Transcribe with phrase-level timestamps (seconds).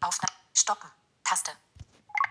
[0.00, 0.32] Aufnahme.
[0.54, 0.90] Stoppen.
[1.24, 1.52] Taste.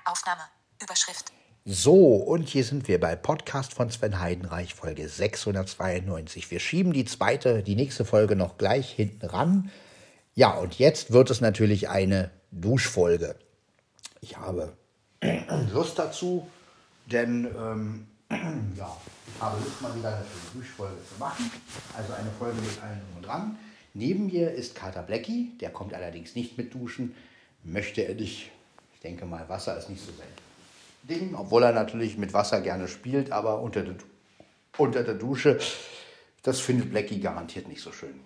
[0.06, 0.42] Aufnahme.
[0.82, 1.32] Überschrift.
[1.66, 6.51] So, und hier sind wir bei Podcast von Sven Heidenreich, Folge 692.
[6.51, 9.71] Wir schieben die zweite, die nächste Folge noch gleich hinten ran.
[10.36, 13.36] Ja, und jetzt wird es natürlich eine Duschfolge.
[14.21, 14.73] Ich habe
[15.73, 16.47] Lust dazu,
[17.07, 18.07] denn ähm,
[18.77, 18.95] ja,
[19.39, 21.50] habe Lust mal wieder eine Duschfolge zu machen.
[21.97, 23.57] Also eine Folge mit allen und dran.
[23.95, 27.16] Neben mir ist Kater Blackie, der kommt allerdings nicht mit duschen,
[27.65, 28.51] möchte er nicht.
[28.93, 30.28] Ich denke mal, Wasser ist nicht so sein
[31.04, 33.95] Ding, obwohl er natürlich mit Wasser gerne spielt, aber unter der,
[34.77, 35.59] unter der Dusche,
[36.41, 38.20] das findet Blackie garantiert nicht so schön.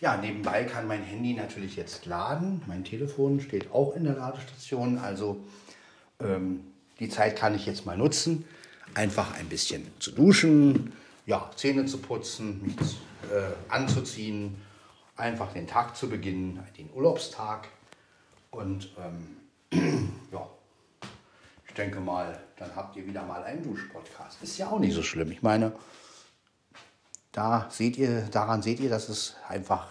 [0.00, 2.62] Ja, nebenbei kann mein Handy natürlich jetzt laden.
[2.66, 4.96] Mein Telefon steht auch in der Ladestation.
[4.98, 5.44] Also
[6.20, 6.60] ähm,
[7.00, 8.44] die Zeit kann ich jetzt mal nutzen,
[8.94, 10.92] einfach ein bisschen zu duschen,
[11.26, 12.96] ja, Zähne zu putzen, mich
[13.32, 14.56] äh, anzuziehen,
[15.16, 17.68] einfach den Tag zu beginnen, den Urlaubstag.
[18.50, 20.48] Und ähm, ja,
[21.66, 24.42] ich denke mal, dann habt ihr wieder mal einen Duschpodcast.
[24.42, 25.30] Ist ja auch nicht so schlimm.
[25.30, 25.72] Ich meine,
[27.32, 29.88] da seht ihr, daran seht ihr, dass es einfach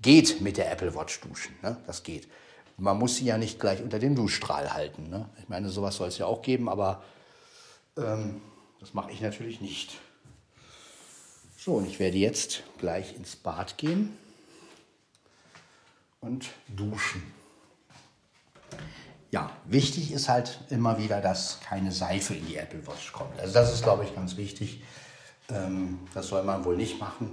[0.00, 1.54] geht mit der Apple Watch duschen.
[1.62, 1.76] Ne?
[1.86, 2.28] Das geht.
[2.76, 5.10] Man muss sie ja nicht gleich unter den Duschstrahl halten.
[5.10, 5.28] Ne?
[5.38, 7.02] Ich meine, sowas soll es ja auch geben, aber
[7.98, 8.40] ähm,
[8.80, 9.98] das mache ich natürlich nicht.
[11.58, 14.16] So, und ich werde jetzt gleich ins Bad gehen
[16.20, 17.22] und duschen.
[19.30, 23.38] Ja, wichtig ist halt immer wieder, dass keine Seife in die Apple Watch kommt.
[23.38, 24.82] Also das ist, glaube ich, ganz wichtig.
[25.48, 27.32] Ähm, das soll man wohl nicht machen.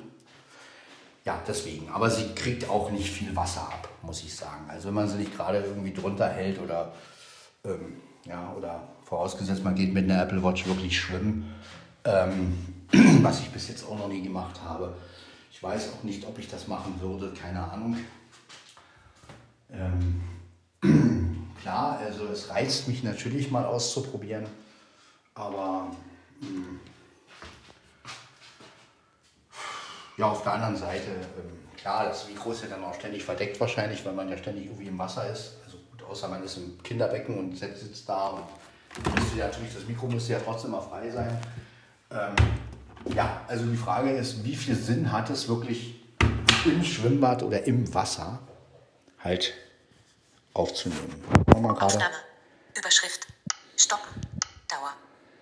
[1.25, 1.89] Ja, deswegen.
[1.89, 4.69] Aber sie kriegt auch nicht viel Wasser ab, muss ich sagen.
[4.69, 6.93] Also wenn man sie nicht gerade irgendwie drunter hält oder,
[7.65, 11.51] ähm, ja, oder vorausgesetzt, man geht mit einer Apple Watch wirklich schwimmen,
[12.05, 12.57] ähm,
[13.23, 14.95] was ich bis jetzt auch noch nie gemacht habe.
[15.51, 17.97] Ich weiß auch nicht, ob ich das machen würde, keine Ahnung.
[21.67, 24.45] Klar, also es reizt mich natürlich mal auszuprobieren,
[25.35, 25.91] aber
[26.39, 26.79] mh, hm,
[30.15, 33.59] Ja, auf der anderen Seite, ähm, klar, das Mikro ist ja dann auch ständig verdeckt
[33.59, 35.57] wahrscheinlich, weil man ja ständig irgendwie im Wasser ist.
[35.65, 39.85] Also gut, außer man ist im Kinderbecken und sitzt da und müsste ja natürlich, das
[39.85, 41.37] Mikro müsste ja trotzdem mal frei sein.
[42.11, 46.01] Ähm, ja, also die Frage ist, wie viel Sinn hat es wirklich
[46.63, 48.39] im Schwimmbad oder im Wasser
[49.21, 49.53] halt
[50.57, 51.23] aufzunehmen?
[51.79, 52.15] Aufnahme.
[52.77, 53.27] Überschrift.
[53.75, 54.21] Stoppen.
[54.67, 54.93] Dauer.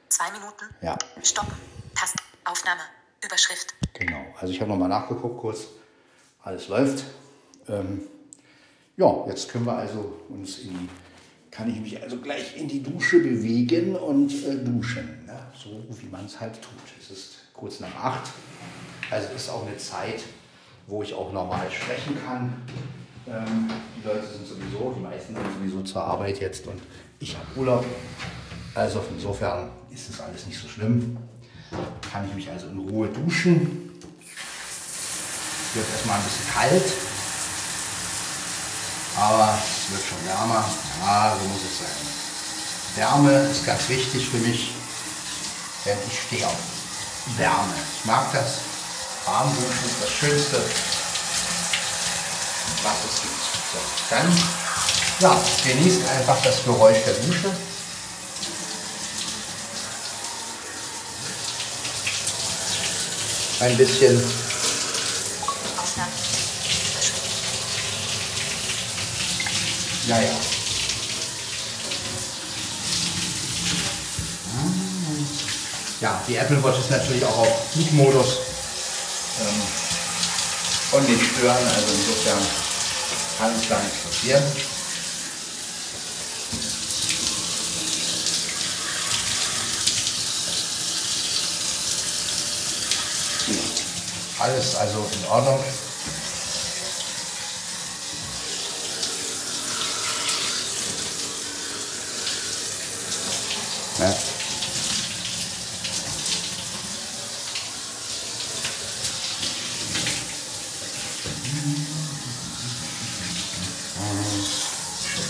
[0.09, 0.65] Zwei Minuten.
[0.81, 0.97] Ja.
[1.23, 1.53] Stoppen.
[1.95, 2.21] Taste.
[2.43, 2.81] Aufnahme.
[3.23, 3.73] Überschrift.
[3.93, 5.67] Genau, also ich habe nochmal nachgeguckt kurz,
[6.43, 7.05] alles läuft.
[7.67, 8.03] Ähm,
[8.97, 10.89] ja, jetzt können wir also uns in die,
[11.49, 15.47] kann ich mich also gleich in die Dusche bewegen und äh, duschen, ne?
[15.53, 16.73] so wie man es halt tut.
[16.99, 18.31] Es ist kurz nach acht,
[19.09, 20.23] also ist auch eine Zeit,
[20.87, 22.53] wo ich auch normal sprechen kann.
[23.27, 26.81] Ähm, die Leute sind sowieso, die meisten sind sowieso zur Arbeit jetzt und
[27.19, 27.85] ich habe Urlaub.
[28.73, 31.17] Also insofern ist es alles nicht so schlimm
[32.11, 33.91] kann ich mich also in Ruhe duschen.
[34.21, 36.93] Es wird erstmal ein bisschen kalt,
[39.17, 40.63] aber es wird schon wärmer.
[41.01, 41.87] Ja, so muss es sein.
[42.95, 44.71] Wärme ist ganz wichtig für mich,
[45.85, 46.55] denn ich stehe auf
[47.37, 47.73] Wärme.
[47.99, 48.59] Ich mag das.
[49.25, 50.61] Warm duschen ist das Schönste,
[52.85, 53.33] was es gibt.
[53.73, 53.79] So,
[54.09, 54.27] dann
[55.19, 57.51] ja, genießt einfach das Geräusch der Dusche.
[63.61, 64.21] ein bisschen
[70.07, 70.29] Ja, ja.
[76.01, 78.37] Ja, die Apple Watch ist natürlich auch auf Flugmodus
[79.41, 79.61] ähm,
[80.91, 82.37] und nicht stören, also insofern
[83.37, 84.43] kann es gar nichts passieren.
[94.39, 95.63] Alles also in Ordnung.
[103.99, 104.13] Ja.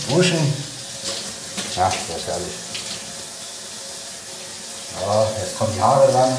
[0.08, 0.54] Duschen.
[1.76, 2.54] Ja, das herrlich.
[5.00, 6.36] Ja, jetzt kommen die Haare ran.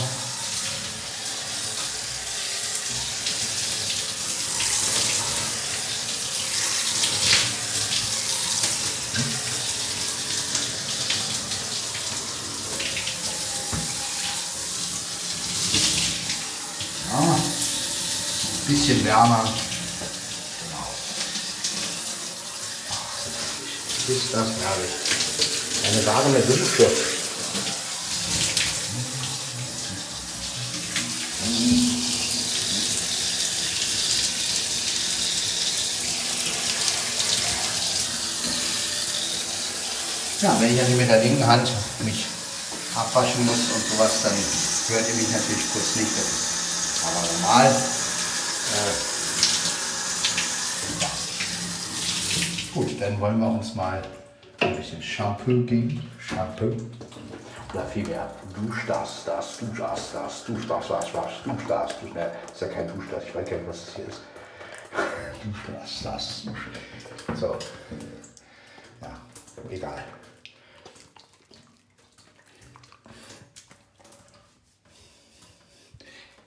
[18.67, 19.43] bisschen wärmer.
[20.59, 20.87] Genau.
[24.09, 25.06] Ist das herrlich.
[25.89, 26.85] Eine warme Dusche.
[40.41, 42.25] Ja, wenn ich also mit der linken Hand mich
[42.93, 44.33] abwaschen muss und sowas, dann
[44.89, 46.11] hört ihr mich natürlich kurz nicht.
[47.05, 47.65] Aber normal.
[47.65, 48.93] Äh.
[52.73, 54.03] Gut, dann wollen wir uns mal
[54.59, 56.09] ein bisschen Shampoo geben.
[56.19, 56.75] Shampoo.
[57.73, 62.11] Oder vielmehr Dusch das, das, Dusch das, das, Dusch das, was, was, Dusch das, Dusch
[62.13, 62.31] das.
[62.53, 64.21] Ist ja kein Dusch das, ich weiß gar nicht, was das hier ist.
[65.43, 67.39] Dusch das, das, Dusch.
[67.39, 67.57] So.
[69.01, 69.19] Ja,
[69.69, 70.03] egal.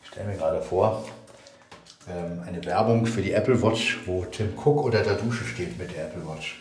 [0.02, 1.04] Ich stelle mir gerade vor,
[2.08, 5.94] ähm, eine Werbung für die Apple Watch, wo Tim Cook unter der Dusche steht mit
[5.94, 6.58] der Apple Watch.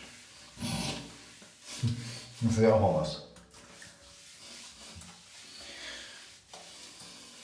[2.42, 3.24] Das wäre auch mal was.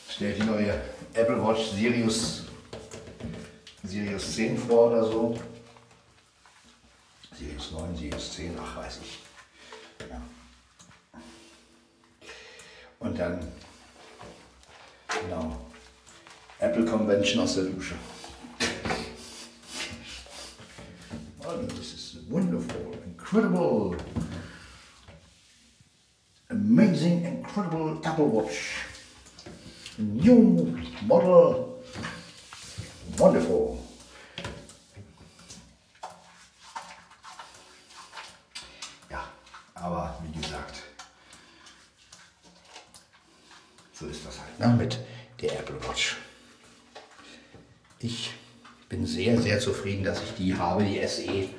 [0.10, 0.82] Stellt die neue
[1.14, 2.44] Apple Watch Sirius,
[3.84, 5.38] Sirius 10 vor oder so.
[7.38, 9.20] Sirius 9, Sirius 10, ach weiß ich.
[10.10, 10.22] Ja.
[13.00, 13.52] Und dann,
[15.08, 15.68] genau,
[16.60, 17.96] Apple Convention aus der Dusche.
[21.40, 23.98] Oh, this is wonderful, incredible,
[26.50, 28.86] amazing, incredible Apple Watch.
[29.98, 30.78] New
[31.08, 31.82] model,
[33.18, 33.78] wonderful.
[39.10, 39.24] Ja,
[39.74, 40.84] aber wie gesagt,
[43.94, 45.00] so ist das halt ne, mit
[45.42, 46.18] der Apple Watch.
[48.00, 48.34] Ich
[48.90, 51.50] bin sehr, sehr zufrieden, dass ich die habe, die SE.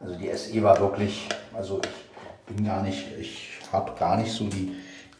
[0.00, 4.46] Also die SE war wirklich, also ich bin gar nicht, ich habe gar nicht so
[4.48, 4.72] die,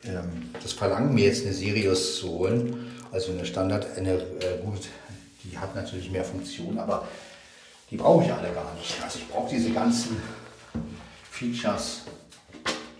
[0.04, 2.92] ähm, das Verlangen, mir jetzt eine Sirius zu holen.
[3.10, 4.88] Also eine Standard, eine, äh, gut,
[5.44, 7.06] die hat natürlich mehr Funktion, aber
[7.90, 8.94] die brauche ich alle gar nicht.
[9.02, 10.16] Also ich brauche diese ganzen
[11.30, 12.02] Features,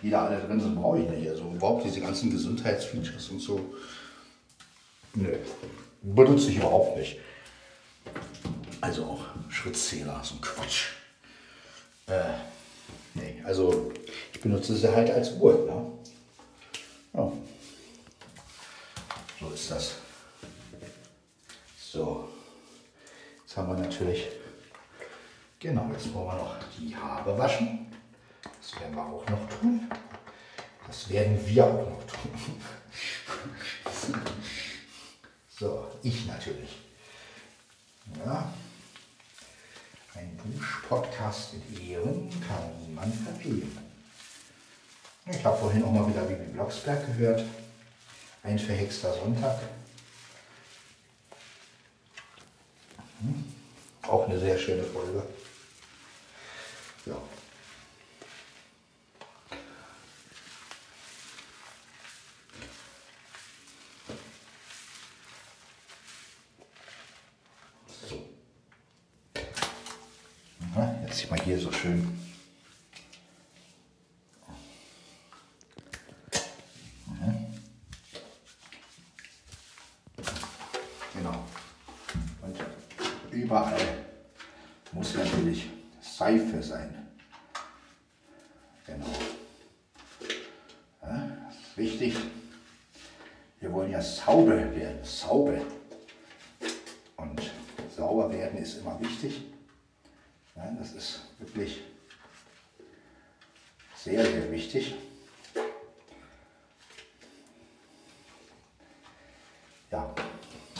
[0.03, 1.29] die da alle drin sind, brauche ich nicht.
[1.31, 3.75] Also überhaupt diese ganzen Gesundheitsfeatures und so.
[5.15, 5.35] Nö,
[6.03, 7.19] benutze ich überhaupt nicht.
[8.81, 10.87] Also auch Schrittzähler, so ein Quatsch.
[12.07, 12.25] Äh,
[13.15, 13.93] nee, also
[14.33, 15.55] ich benutze sie halt als Uhr.
[15.67, 15.93] Ne?
[17.15, 17.33] Ja.
[19.41, 19.95] So ist das.
[21.77, 22.29] So,
[23.43, 24.29] jetzt haben wir natürlich,
[25.59, 27.87] genau, jetzt wollen wir noch die Haare waschen.
[28.43, 29.91] Das werden wir auch noch tun.
[30.87, 32.63] Das werden wir auch noch tun.
[35.63, 36.77] So, ich natürlich.
[38.19, 38.53] Ja.
[40.15, 43.79] Ein Dusch-Podcast mit Ehren kann niemand verfehlen.
[45.27, 47.45] Ich habe vorhin auch mal wieder Bibi Blocksberg gehört.
[48.43, 49.59] Ein verhexter Sonntag.
[53.21, 53.45] Mhm.
[54.03, 55.23] Auch eine sehr schöne Folge.
[57.07, 57.17] Ja.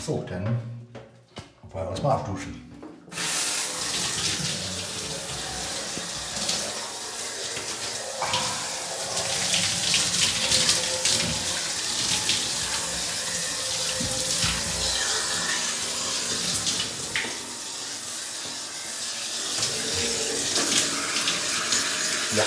[0.05, 0.45] So, dann
[1.71, 2.63] wollen wir uns mal abduschen.
[22.35, 22.45] Ja.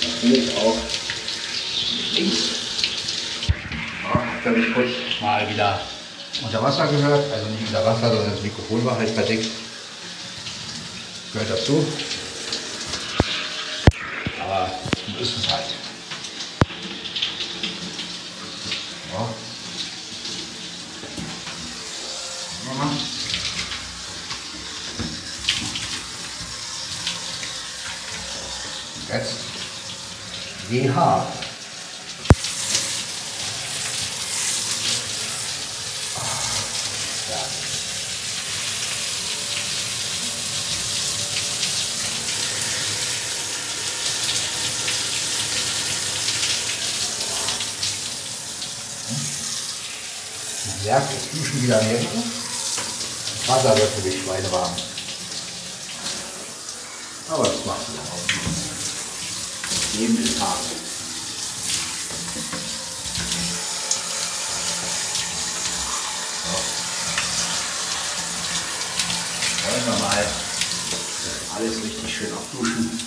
[0.00, 0.74] Natürlich auch
[1.96, 2.38] mit links.
[4.02, 4.88] Ja, habt ihr mich kurz
[5.20, 5.80] mal wieder
[6.42, 7.32] unter Wasser gehört?
[7.32, 8.42] Also nicht unter Wasser, sondern
[8.96, 9.50] halt verdeckt.
[11.32, 11.86] Gehört dazu.
[14.40, 14.70] Aber
[15.16, 15.64] so ist es halt.
[29.10, 29.36] Jetzt
[30.68, 31.38] GH.
[50.84, 52.00] Merkt, es duschen wieder mehr.
[53.46, 54.72] Wasser wird für mich schweinewarm.
[57.30, 58.18] Aber das macht es auch.
[59.98, 60.58] Jeden Tag.
[69.64, 70.26] Wollen wir mal
[71.56, 73.00] alles richtig schön abduschen.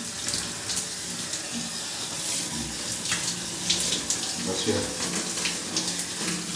[4.46, 5.01] Was wir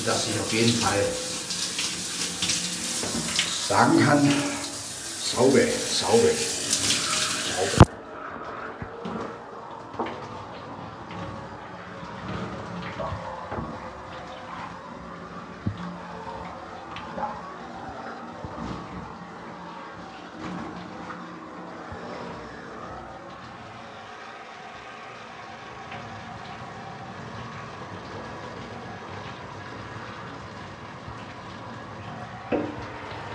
[0.05, 1.03] dass ich auf jeden Fall
[3.67, 4.31] sagen kann,
[5.23, 6.29] sauber, sauber.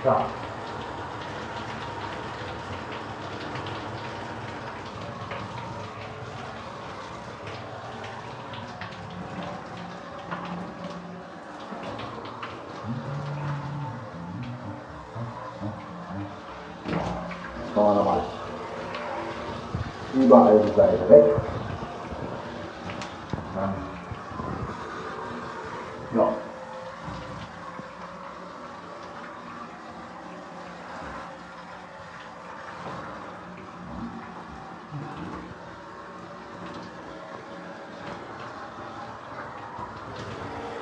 [0.04, 0.30] Ja.
[17.80, 18.22] Jetzt machen wir nochmal
[20.12, 21.24] überall die Seite weg.
[23.54, 23.74] Dann,
[26.14, 26.34] ja.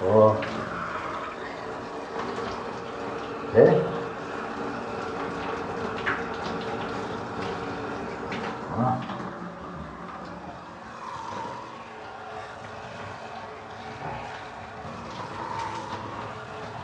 [0.00, 0.37] So.
[3.50, 3.85] Okay.
[8.78, 8.97] Ah.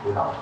[0.03, 0.33] Genau.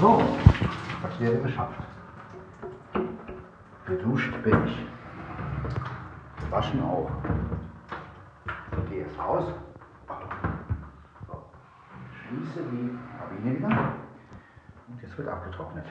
[0.00, 0.22] So,
[1.02, 1.80] das wäre geschafft.
[3.86, 4.86] Geduscht bin ich.
[6.44, 7.10] Gewaschen auch.
[8.72, 9.52] Ich gehe jetzt raus.
[11.26, 11.42] So.
[12.28, 13.94] Schließe die Kabine wieder.
[14.88, 15.86] Und jetzt wird abgetrocknet.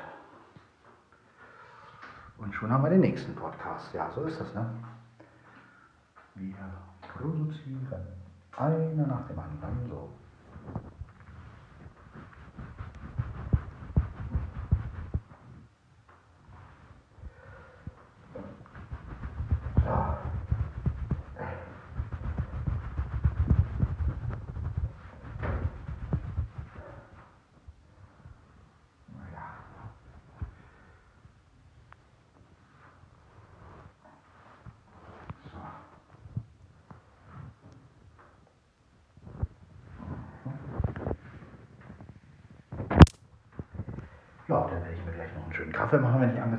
[2.44, 3.94] Und schon haben wir den nächsten Podcast.
[3.94, 4.70] Ja, so ist das, ne?
[6.36, 6.56] Wir
[7.02, 7.88] produzieren
[8.58, 9.90] einer nach dem anderen.
[9.90, 10.10] So.
[19.86, 20.18] Ja.
[29.14, 29.44] Naja.
[35.52, 35.58] So.
[44.54, 45.98] Ja, dann werde ich mir gleich noch einen schönen Kaffee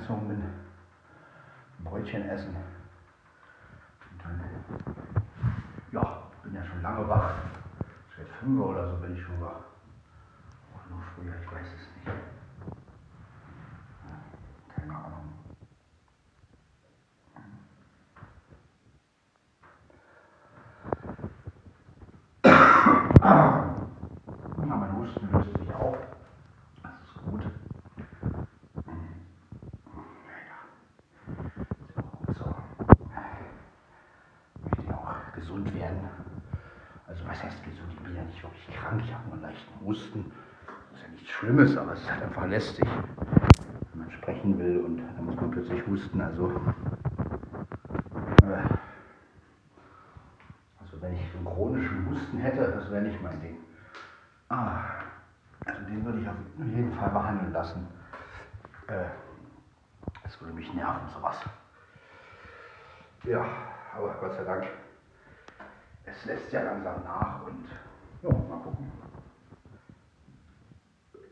[0.04, 0.42] angezogen bin.
[1.84, 2.54] Brötchen essen.
[4.10, 4.40] Und dann,
[5.92, 7.32] ja, bin ja schon lange wach.
[8.16, 9.60] Seit 5 Uhr oder so bin ich schon wach.
[10.72, 12.06] Oder noch früher, ich weiß es nicht.
[12.06, 12.14] Ja,
[14.74, 15.32] Keine Ahnung.
[24.58, 25.96] Ja, mein Husten löst sich auf.
[26.82, 27.42] Das ist gut.
[28.86, 30.58] Naja,
[31.88, 32.54] ist auch gut so.
[34.56, 36.08] Ich möchte ja auch gesund werden.
[37.06, 37.92] Also was heißt gesund?
[37.92, 39.02] Ich bin ja nicht wirklich krank.
[39.04, 40.32] Ich habe nur leichten Husten.
[40.90, 42.88] Das ist ja nichts Schlimmes, aber es ist halt einfach lästig.
[43.92, 46.18] Wenn man sprechen will und dann muss man plötzlich husten.
[46.22, 46.50] Also,
[48.42, 48.68] äh,
[50.80, 53.58] also wenn ich einen chronischen Husten hätte, das wäre nicht mein Ding.
[54.48, 54.80] Ah,
[55.66, 57.86] also den würde ich auf jeden Fall behandeln lassen.
[58.86, 59.04] Äh,
[60.22, 61.36] das würde mich nerven, sowas.
[63.24, 63.44] Ja,
[63.94, 64.64] aber Gott sei Dank,
[66.24, 67.66] lässt ja langsam nach und
[68.22, 68.90] ja, mal gucken.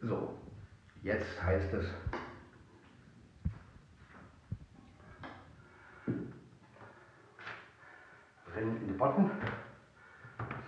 [0.02, 0.36] So,
[1.02, 1.86] jetzt heißt es,
[8.62, 9.30] in die Botten.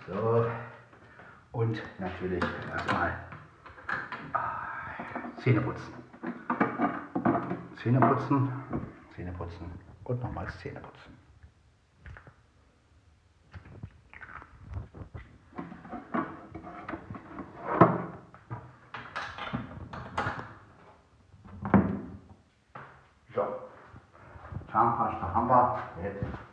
[0.07, 0.45] So,
[1.51, 3.17] und natürlich erstmal
[4.33, 4.59] ah,
[5.37, 5.93] Zähne putzen.
[7.81, 8.51] Zähne putzen,
[9.15, 9.71] Zähne putzen
[10.03, 11.14] und nochmals Zähne putzen.
[26.13, 26.44] Wir.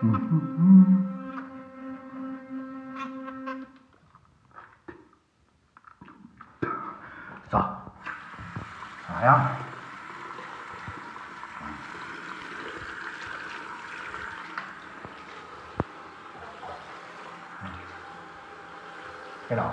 [0.00, 0.08] So.
[9.08, 9.56] Naja.
[19.48, 19.70] Genau.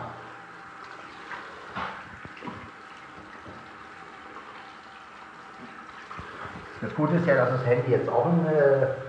[6.82, 9.03] Das Gute ist ja, dass das Handy jetzt auch im äh,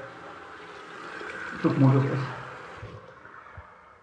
[1.65, 2.27] Flugmodus ist.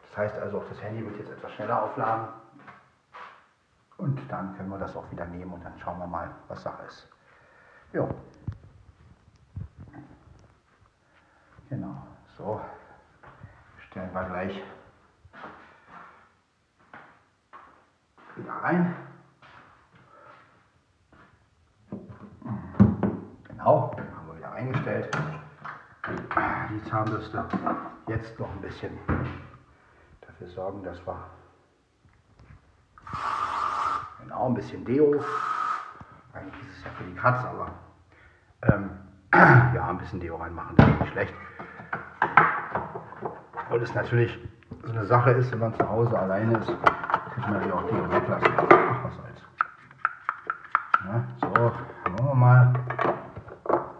[0.09, 2.29] Das heißt also, auch das Handy wird jetzt etwas schneller aufladen.
[3.97, 6.81] Und dann können wir das auch wieder nehmen und dann schauen wir mal, was Sache
[6.87, 7.07] ist.
[7.93, 8.09] Jo.
[11.69, 12.01] Genau.
[12.35, 12.59] So.
[13.91, 14.63] Stellen wir gleich
[18.37, 18.95] wieder rein.
[23.47, 25.15] Genau, haben wir wieder eingestellt.
[27.01, 27.43] Die Zahnbürste
[28.09, 28.91] jetzt noch ein bisschen
[30.21, 31.15] dafür sorgen, dass wir
[34.21, 35.19] genau ein bisschen Deo.
[36.33, 37.71] Eigentlich ist es ja für die Katze, aber
[38.71, 38.91] ähm,
[39.33, 41.33] ja, ein bisschen Deo reinmachen, das ist nicht schlecht.
[43.71, 44.37] Und es natürlich
[44.83, 48.11] so eine Sache ist, wenn man zu Hause alleine ist, kann man ja auch Deo
[48.11, 48.53] weglassen.
[48.69, 49.41] Ach, was soll's.
[51.05, 51.71] Ja, so,
[52.05, 52.73] schauen wir mal.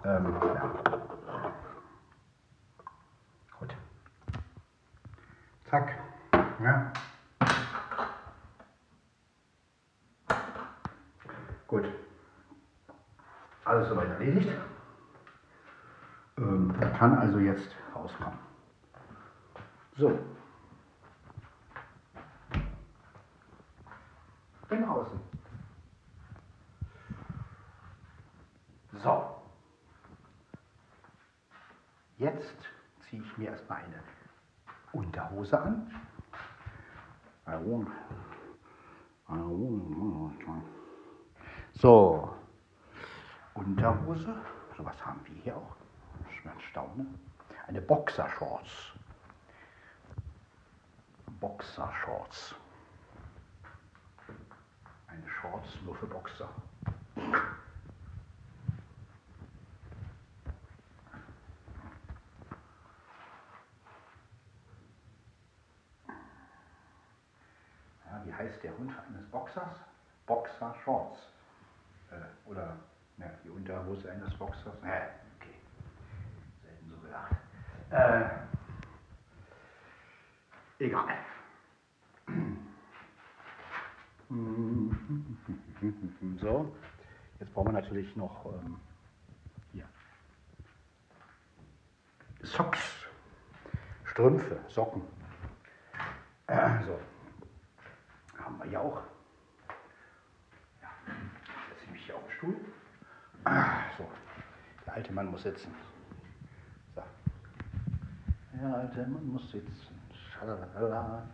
[0.06, 0.72] Ähm, ja.
[3.62, 3.76] Gut.
[5.70, 6.00] Zack.
[6.60, 6.92] Ja.
[11.68, 11.86] Gut.
[13.66, 14.50] Alles soweit erledigt.
[16.38, 18.40] Ähm, kann also jetzt rauskommen.
[19.98, 20.20] So.
[24.68, 25.20] Bin außen.
[29.04, 29.36] So.
[32.18, 32.58] Jetzt
[33.02, 34.02] ziehe ich mir erstmal eine
[34.94, 35.92] Unterhose an.
[41.82, 42.30] So,
[43.56, 44.36] Unterhose,
[44.78, 45.76] sowas haben wir hier auch.
[46.30, 47.08] Ich staune.
[47.65, 48.70] Eine Boxershorts.
[51.39, 52.54] Boxershorts.
[55.08, 56.50] Eine Shorts nur für Boxer.
[68.06, 69.80] Ja, wie heißt der Hund eines Boxers?
[70.28, 71.17] Boxer Shorts.
[72.12, 72.78] Äh, oder
[73.17, 74.76] ja, die Unterhose eines Boxers.
[74.84, 75.56] Ja, okay.
[76.63, 77.36] Selten so gedacht.
[77.89, 78.30] Äh,
[80.86, 81.17] egal.
[86.38, 86.74] So,
[87.39, 88.80] jetzt brauchen wir natürlich noch ähm,
[89.74, 89.86] hier
[92.41, 92.80] Socks,
[94.06, 95.02] Strümpfe, Socken.
[96.47, 97.00] Äh, so,
[98.69, 99.02] hier auch.
[100.82, 100.89] Ja,
[101.69, 102.56] setze ich mich hier auf den Stuhl.
[103.43, 104.08] Ah, so,
[104.88, 105.71] der alte Mann muss sitzen.
[106.95, 107.04] So.
[108.54, 110.01] Der alte Mann muss sitzen.
[110.34, 111.27] Schalalala.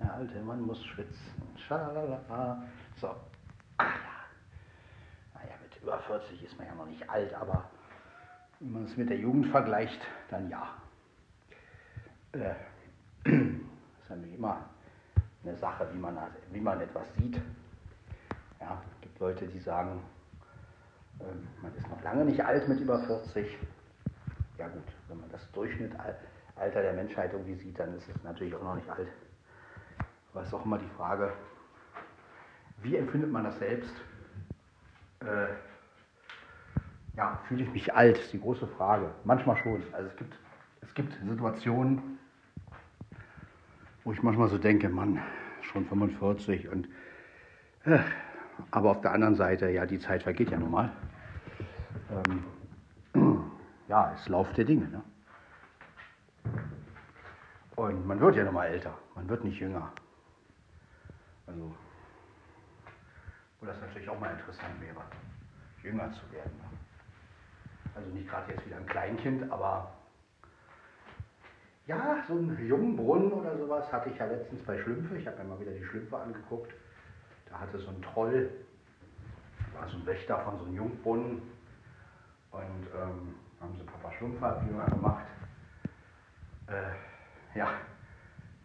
[0.00, 1.42] Der alte Mann muss schwitzen.
[1.68, 2.62] Schalalala.
[2.96, 3.14] So.
[3.76, 5.34] Ach ja.
[5.34, 7.68] Naja, mit über 40 ist man ja noch nicht alt, aber
[8.60, 10.00] wenn man es mit der Jugend vergleicht,
[10.30, 10.78] dann ja.
[12.32, 12.54] Äh,
[13.28, 14.64] ist nämlich immer
[15.42, 16.16] eine Sache, wie man,
[16.52, 17.38] wie man etwas sieht.
[18.60, 20.02] Ja, es gibt Leute, die sagen,
[21.62, 23.56] man ist noch lange nicht alt mit über 40.
[24.58, 26.18] Ja gut, wenn man das Durchschnittsalter
[26.56, 29.08] der Menschheit irgendwie sieht, dann ist es natürlich auch noch nicht alt.
[30.32, 31.32] Aber es ist auch immer die Frage,
[32.82, 33.94] wie empfindet man das selbst?
[35.20, 35.46] Äh,
[37.16, 39.10] ja, fühle ich mich alt, ist die große Frage.
[39.24, 39.82] Manchmal schon.
[39.92, 40.34] Also es gibt,
[40.80, 42.18] es gibt Situationen,
[44.02, 45.22] wo ich manchmal so denke, Mann,
[45.62, 46.88] schon 45 und
[47.84, 47.98] äh,
[48.70, 50.90] aber auf der anderen Seite, ja, die Zeit vergeht ja nun mal.
[53.14, 53.52] Ähm,
[53.88, 54.88] ja, es läuft der Dinge.
[54.88, 55.02] Ne?
[57.76, 59.92] Und man wird ja nun mal älter, man wird nicht jünger.
[61.46, 61.74] Also,
[63.60, 65.02] wo das natürlich auch mal interessant wäre,
[65.82, 66.52] jünger zu werden.
[66.58, 66.78] Ne?
[67.94, 69.92] Also nicht gerade jetzt wieder ein Kleinkind, aber
[71.86, 75.16] ja, so einen jungen Brunnen oder sowas hatte ich ja letztens bei Schlümpfe.
[75.18, 76.72] Ich habe mir mal wieder die Schlümpfe angeguckt.
[77.54, 78.50] Da hatte so ein Troll,
[79.78, 81.42] war so ein Wächter von so einem Jungbrunnen.
[82.50, 85.26] Und ähm, haben sie Papa Schlumpfabjünger gemacht.
[86.66, 87.68] Äh, ja,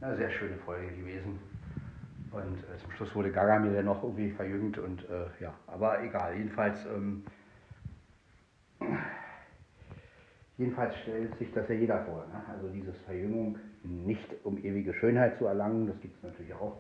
[0.01, 1.39] eine sehr schöne Folge gewesen.
[2.31, 6.35] Und äh, zum Schluss wurde mir dann noch irgendwie verjüngt und äh, ja, aber egal.
[6.35, 7.23] Jedenfalls ähm,
[10.57, 12.25] Jedenfalls stellt sich das ja jeder vor.
[12.27, 12.43] Ne?
[12.49, 16.77] Also diese Verjüngung nicht um ewige Schönheit zu erlangen, das gibt es natürlich auch.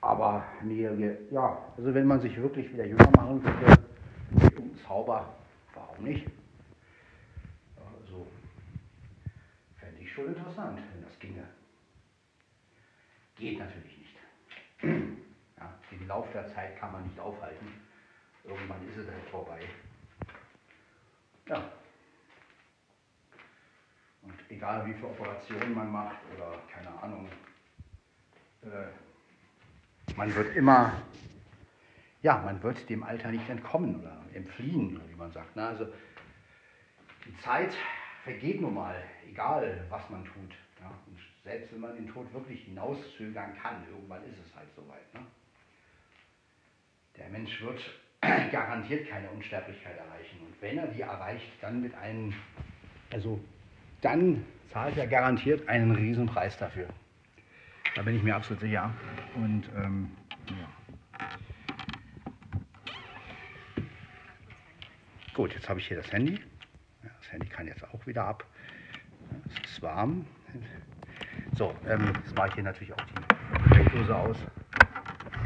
[0.00, 0.88] Aber nee,
[1.30, 3.82] ja, also wenn man sich wirklich wieder jünger machen könnte,
[4.30, 5.34] mit Zauber,
[5.74, 6.26] warum nicht?
[7.76, 8.26] Also
[9.76, 11.44] fände ich schon interessant, wenn das ginge.
[13.36, 14.16] Geht natürlich nicht.
[15.60, 17.66] Ja, den Lauf der Zeit kann man nicht aufhalten.
[18.44, 19.60] Irgendwann ist es halt vorbei.
[21.44, 21.70] Ja.
[24.22, 27.28] Und egal wie viele Operationen man macht oder keine Ahnung,
[28.62, 29.09] äh,
[30.20, 30.92] man wird immer,
[32.20, 35.56] ja, man wird dem Alter nicht entkommen oder entfliehen, wie man sagt.
[35.56, 35.66] Ne?
[35.66, 35.86] Also
[37.24, 37.74] die Zeit
[38.22, 40.50] vergeht nun mal, egal was man tut.
[40.78, 40.90] Ja?
[41.06, 45.14] Und selbst wenn man den Tod wirklich hinauszögern kann, irgendwann ist es halt soweit.
[45.14, 45.20] Ne?
[47.16, 47.80] Der Mensch wird
[48.52, 50.40] garantiert keine Unsterblichkeit erreichen.
[50.40, 52.34] Und wenn er die erreicht, dann mit einem,
[53.10, 53.40] also
[54.02, 56.88] dann zahlt er garantiert einen Riesenpreis dafür.
[57.94, 58.92] Da bin ich mir absolut sicher.
[59.34, 60.10] Und ähm,
[60.48, 60.68] ja.
[65.34, 66.40] Gut, jetzt habe ich hier das Handy.
[67.02, 68.44] Das Handy kann jetzt auch wieder ab.
[69.46, 70.26] Es ist warm.
[71.56, 74.36] So, ähm, jetzt mache ich hier natürlich auch die Steckdose aus.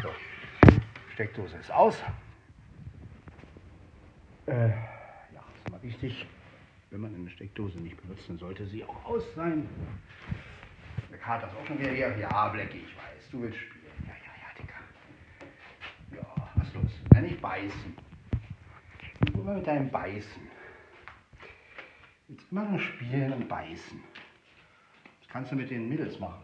[0.02, 0.08] So,
[1.14, 2.02] Steckdose ist aus.
[4.46, 6.26] Äh, ja, ist mal wichtig,
[6.90, 9.68] wenn man eine Steckdose nicht benutzt, dann sollte sie auch aus sein.
[11.24, 12.18] Kater ist wieder hier.
[12.18, 13.84] Ja, Blackie, ich weiß, du willst spielen.
[14.06, 14.80] Ja, ja, ja, Dicker.
[16.16, 16.92] Ja, was los?
[17.14, 17.96] Nein, nicht beißen.
[19.32, 20.42] Nur mal mit deinem Beißen.
[22.28, 24.02] Jetzt immer nur spielen und beißen.
[25.20, 26.42] Das kannst du mit den Mädels machen.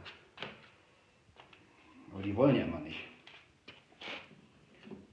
[2.11, 3.01] Aber die wollen ja immer nicht.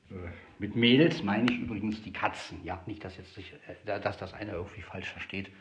[0.09, 0.29] Äh.
[0.59, 2.63] Mit Mädels meine ich übrigens die Katzen.
[2.63, 5.51] Ja, nicht, dass, jetzt sich, äh, dass das einer irgendwie falsch versteht.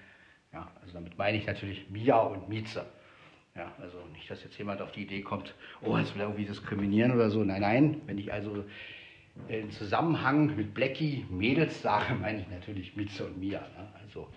[0.53, 2.87] Ja, also damit meine ich natürlich Mia und Mieze.
[3.57, 7.13] Ja, also nicht, dass jetzt jemand auf die Idee kommt, oh, jetzt will irgendwie diskriminieren
[7.13, 7.43] oder so.
[7.43, 8.03] Nein, nein.
[8.05, 8.65] Wenn ich also
[9.49, 13.61] im Zusammenhang mit Blackie Mädels sage, meine ich natürlich Mieze und Mia.
[13.61, 13.89] Ne?
[14.03, 14.29] Also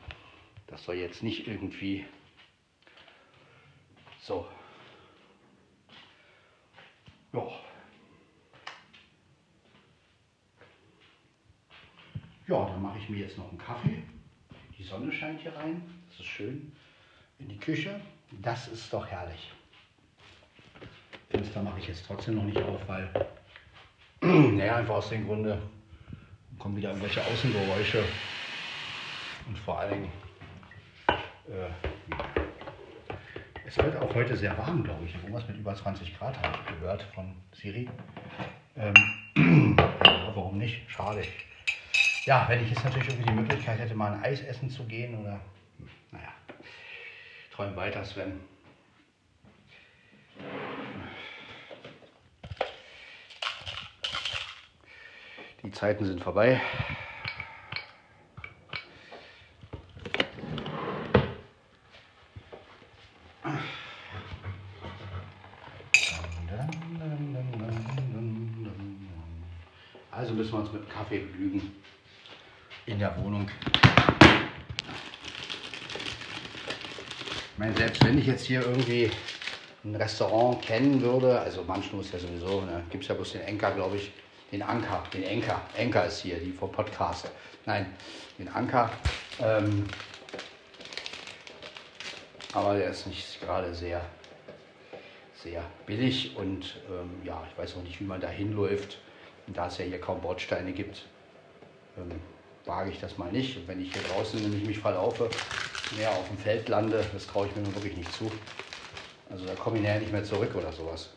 [0.67, 2.05] das soll jetzt nicht irgendwie
[4.21, 4.47] so.
[7.33, 7.47] Ja.
[12.47, 14.01] Ja, dann mache ich mir jetzt noch einen Kaffee.
[14.77, 15.81] Die Sonne scheint hier rein.
[16.07, 16.71] Das ist schön.
[17.37, 17.99] In die Küche.
[18.31, 19.51] Das ist doch herrlich.
[21.29, 23.09] Fenster mache ich jetzt trotzdem noch nicht auf, weil,
[24.21, 25.61] naja, einfach aus dem Grunde
[26.57, 28.03] kommen wieder irgendwelche Außengeräusche.
[29.47, 30.11] Und vor allen Dingen,
[31.47, 31.69] äh,
[33.65, 35.15] es wird auch heute sehr warm, glaube ich.
[35.15, 37.89] Irgendwas mit über 20 Grad habe ich gehört von Siri.
[38.75, 38.95] Ähm,
[40.33, 40.89] warum nicht?
[40.89, 41.23] Schade
[42.29, 45.17] ja, wenn ich jetzt natürlich irgendwie die Möglichkeit hätte, mal ein Eis essen zu gehen
[45.19, 45.39] oder,
[47.59, 48.39] Träum weiter, Sven.
[55.61, 56.61] Die Zeiten sind vorbei.
[70.09, 71.75] Also müssen wir uns mit Kaffee belügen.
[72.85, 73.49] In der Wohnung.
[77.59, 79.11] Meine, selbst wenn ich jetzt hier irgendwie
[79.83, 83.41] ein Restaurant kennen würde, also manchmal ist ja sowieso, ne, gibt es ja bloß den
[83.41, 84.11] Enker, glaube ich,
[84.51, 85.61] den Anker, den Enker.
[85.75, 87.29] Enker ist hier, die vom Podcast.
[87.65, 87.85] Nein,
[88.37, 88.89] den Anker.
[89.41, 89.85] Ähm,
[92.53, 94.01] aber der ist nicht gerade sehr,
[95.35, 98.97] sehr billig und ähm, ja, ich weiß auch nicht, wie man da hinläuft.
[99.47, 101.05] Und da es ja hier kaum Bordsteine gibt,
[101.97, 102.11] ähm,
[102.65, 103.57] wage ich das mal nicht.
[103.57, 105.29] Und wenn ich hier draußen nämlich mich verlaufe,
[105.97, 108.31] mehr auf dem Feld lande, das traue ich mir nun wirklich nicht zu.
[109.29, 111.09] Also da komme ich nachher nicht mehr zurück oder sowas.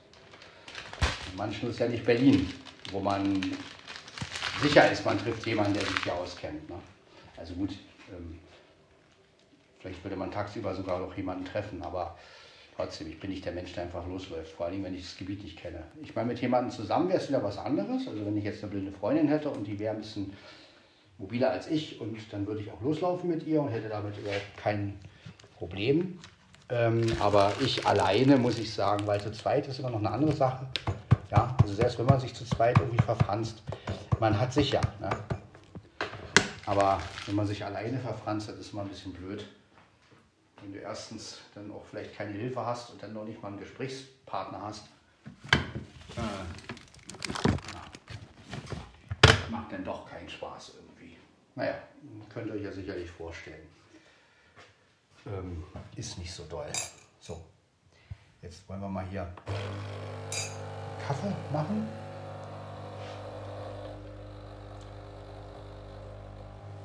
[1.37, 2.53] Manchen ist ja nicht Berlin,
[2.91, 3.41] wo man
[4.61, 6.69] sicher ist, man trifft jemanden, der sich hier auskennt.
[6.69, 6.77] Ne?
[7.37, 7.71] Also gut,
[8.11, 8.39] ähm,
[9.81, 12.19] vielleicht würde man tagsüber sogar noch jemanden treffen, aber
[12.77, 15.43] trotzdem, ich bin nicht der Mensch, der einfach losläuft, vor allem wenn ich das Gebiet
[15.43, 15.83] nicht kenne.
[16.03, 18.07] Ich meine, mit jemandem zusammen wäre es wieder was anderes.
[18.07, 20.33] Also wenn ich jetzt eine blinde Freundin hätte und die wäre ein bisschen
[21.19, 24.57] mobiler als ich und dann würde ich auch loslaufen mit ihr und hätte damit überhaupt
[24.57, 24.99] kein
[25.57, 26.19] Problem.
[26.69, 30.33] Ähm, aber ich alleine muss ich sagen, weil zu zweit ist immer noch eine andere
[30.33, 30.67] Sache.
[31.31, 33.63] Ja, also selbst wenn man sich zu zweit irgendwie verfranst,
[34.21, 34.81] man hat sich ja.
[35.01, 35.11] Ne?
[36.67, 39.45] Aber wenn man sich alleine verfranst, das ist immer ein bisschen blöd.
[40.61, 43.59] Wenn du erstens dann auch vielleicht keine Hilfe hast und dann noch nicht mal einen
[43.59, 44.87] Gesprächspartner hast.
[46.17, 46.21] Äh,
[49.51, 50.92] macht dann doch keinen Spaß irgendwie.
[51.55, 51.75] Naja,
[52.33, 53.69] könnt ihr euch ja sicherlich vorstellen.
[55.27, 55.65] Ähm,
[55.97, 56.73] ist nicht so doll.
[57.21, 57.45] So,
[58.41, 59.31] jetzt wollen wir mal hier
[61.07, 61.87] Kaffee machen.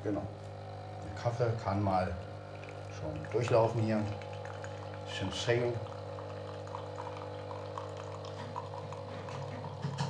[0.04, 0.28] Genau.
[1.06, 2.16] Der Kaffee kann mal
[3.00, 4.02] schon durchlaufen hier.
[5.12, 5.74] Schön schön.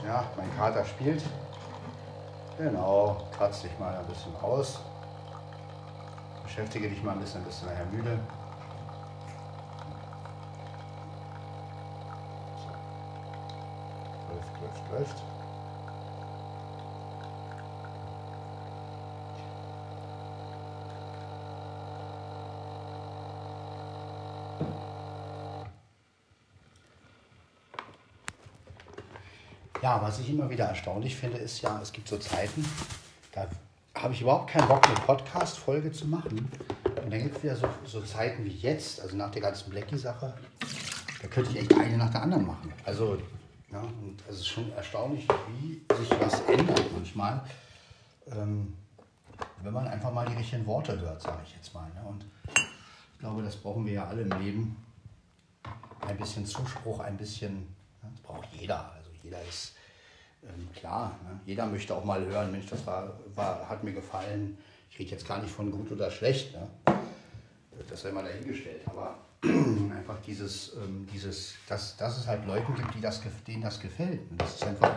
[0.06, 1.22] Ja, mein Kater spielt.
[2.58, 4.80] Genau, kratz dich mal ein bisschen aus.
[6.44, 8.20] Beschäftige dich mal ein bisschen, bist du nachher müde.
[14.30, 15.24] Läuft, läuft, läuft.
[29.88, 32.66] Ja, was ich immer wieder erstaunlich finde, ist ja, es gibt so Zeiten,
[33.32, 33.48] da
[33.96, 36.52] habe ich überhaupt keinen Bock, eine Podcast-Folge zu machen.
[36.84, 40.34] Und dann gibt es wieder so, so Zeiten wie jetzt, also nach der ganzen Blackie-Sache,
[41.22, 42.74] da könnte ich echt eine nach der anderen machen.
[42.84, 43.18] Also,
[43.72, 45.26] ja, und es ist schon erstaunlich,
[45.58, 47.42] wie sich was ändert manchmal,
[48.30, 48.74] ähm,
[49.64, 51.88] wenn man einfach mal die richtigen Worte hört, sage ich jetzt mal.
[51.96, 52.02] Ne?
[52.06, 54.86] Und ich glaube, das brauchen wir ja alle im Leben.
[56.02, 57.74] Ein bisschen Zuspruch, ein bisschen,
[58.04, 58.97] ja, das braucht jeder.
[59.28, 59.76] Jeder ist
[60.42, 61.38] ähm, klar, ne?
[61.46, 64.58] jeder möchte auch mal hören, Mensch, das war, war, hat mir gefallen.
[64.90, 66.54] Ich rede jetzt gar nicht von gut oder schlecht.
[66.54, 66.66] Ne?
[67.90, 68.84] Das sei mal dahingestellt.
[68.86, 73.82] Aber einfach dieses, ähm, dieses dass, dass es halt Leuten gibt, die das, denen das
[73.82, 74.32] gefällt.
[74.32, 74.96] Und das ist einfach,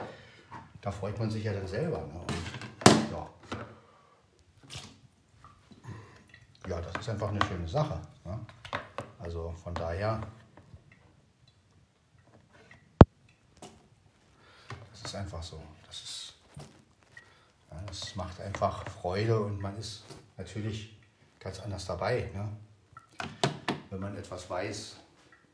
[0.80, 1.98] da freut man sich ja dann selber.
[1.98, 2.20] Ne?
[2.20, 3.30] Und, ja.
[6.68, 8.00] ja, das ist einfach eine schöne Sache.
[8.24, 8.38] Ne?
[9.18, 10.20] Also von daher.
[15.10, 15.60] Ist einfach so.
[15.86, 16.34] Das, ist,
[17.70, 20.04] ja, das macht einfach Freude und man ist
[20.36, 20.96] natürlich
[21.40, 22.30] ganz anders dabei.
[22.32, 22.48] Ne?
[23.90, 24.96] Wenn man etwas weiß,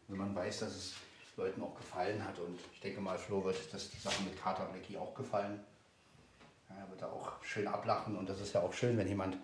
[0.09, 0.95] wenn man weiß, dass es
[1.39, 2.39] Leuten auch gefallen hat.
[2.39, 5.61] Und ich denke mal, Flo wird das die Sache mit Carter Blackie auch gefallen.
[6.69, 9.39] Ja, er wird da auch schön ablachen und das ist ja auch schön, wenn jemand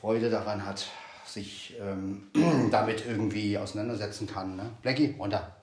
[0.00, 0.86] Freude daran hat,
[1.26, 2.30] sich ähm,
[2.70, 4.56] damit irgendwie auseinandersetzen kann.
[4.56, 4.70] Ne?
[4.80, 5.56] Blackie, runter.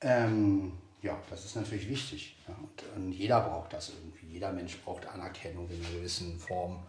[0.00, 2.36] Ähm, ja, das ist natürlich wichtig.
[2.46, 2.54] Ja.
[2.54, 4.26] Und, und, jeder braucht das irgendwie.
[4.26, 6.82] Jeder Mensch braucht Anerkennung in einer gewissen Form.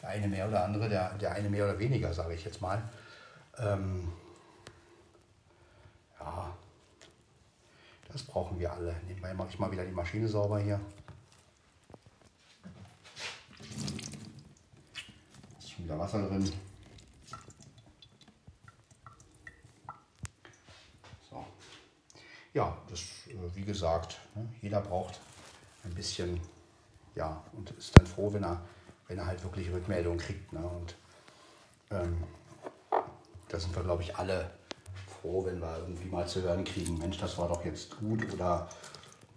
[0.00, 2.82] Der eine mehr oder andere, der, der eine mehr oder weniger, sage ich jetzt mal.
[3.58, 4.12] Ähm,
[6.20, 6.54] ja,
[8.12, 8.94] das brauchen wir alle.
[9.06, 10.80] Nebenbei mache ich mal wieder die Maschine sauber hier.
[15.58, 16.52] Ist schon wieder Wasser drin.
[22.54, 23.00] Ja, das,
[23.54, 25.20] wie gesagt, ne, jeder braucht
[25.84, 26.40] ein bisschen,
[27.14, 28.62] ja, und ist dann froh, wenn er,
[29.08, 30.52] wenn er halt wirklich Rückmeldungen kriegt.
[30.52, 30.60] Ne?
[30.60, 30.94] Und
[31.90, 32.24] ähm,
[33.48, 34.50] da sind wir, glaube ich, alle
[35.20, 38.68] froh, wenn wir irgendwie mal zu hören kriegen, Mensch, das war doch jetzt gut oder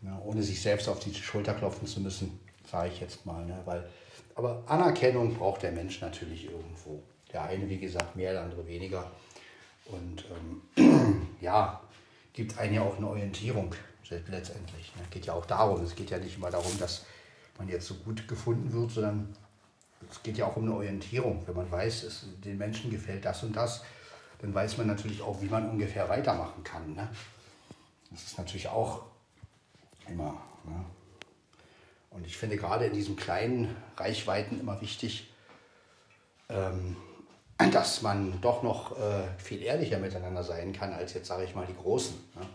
[0.03, 3.43] Ja, ohne sich selbst auf die Schulter klopfen zu müssen, sage ich jetzt mal.
[3.45, 3.59] Ne?
[3.65, 3.89] Weil,
[4.35, 7.01] aber Anerkennung braucht der Mensch natürlich irgendwo.
[7.33, 9.11] Der eine, wie gesagt, mehr, der andere weniger.
[9.85, 10.25] Und
[10.77, 11.81] ähm, ja,
[12.37, 13.73] gibt einen ja auch eine Orientierung
[14.09, 14.95] letztendlich.
[14.95, 15.01] Ne?
[15.09, 15.81] Geht ja auch darum.
[15.81, 17.03] Es geht ja nicht immer darum, dass
[17.57, 19.35] man jetzt so gut gefunden wird, sondern
[20.09, 21.41] es geht ja auch um eine Orientierung.
[21.47, 23.83] Wenn man weiß, es, den Menschen gefällt das und das,
[24.39, 26.93] dann weiß man natürlich auch, wie man ungefähr weitermachen kann.
[26.93, 27.09] Ne?
[28.11, 29.01] Das ist natürlich auch
[30.07, 30.39] immer.
[30.63, 30.85] Ne?
[32.11, 35.33] Und ich finde gerade in diesen kleinen Reichweiten immer wichtig,
[36.49, 36.97] ähm,
[37.57, 41.65] dass man doch noch äh, viel ehrlicher miteinander sein kann, als jetzt, sage ich mal,
[41.65, 42.15] die Großen.
[42.35, 42.45] Ne?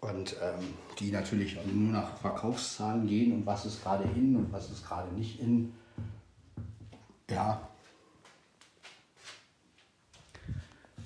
[0.00, 4.70] Und ähm, die natürlich nur nach Verkaufszahlen gehen und was ist gerade in und was
[4.70, 5.74] ist gerade nicht in.
[7.28, 7.68] Ja,